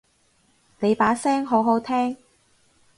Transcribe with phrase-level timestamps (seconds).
[0.79, 2.17] 你把聲好好聽